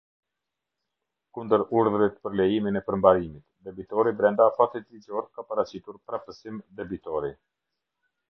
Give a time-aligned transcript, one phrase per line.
[1.37, 7.31] Kundër urdhërit për lejimin e përmbarimit, debitori brenda afatit ligjor ka paraqitur prapësim debitori.